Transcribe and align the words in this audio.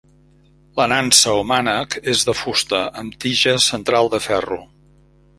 La 0.79 0.85
nansa 0.93 1.33
o 1.41 1.43
mànec 1.49 1.97
és 2.13 2.23
de 2.29 2.35
fusta, 2.39 2.79
amb 3.01 3.17
tija 3.25 3.53
central 3.67 4.09
de 4.15 4.21
ferro. 4.29 4.59